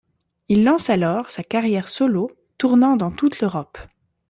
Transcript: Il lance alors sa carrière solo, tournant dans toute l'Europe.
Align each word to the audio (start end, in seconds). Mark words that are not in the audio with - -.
Il 0.49 0.63
lance 0.63 0.89
alors 0.89 1.29
sa 1.29 1.43
carrière 1.43 1.87
solo, 1.87 2.31
tournant 2.57 2.95
dans 2.97 3.11
toute 3.11 3.39
l'Europe. 3.39 3.77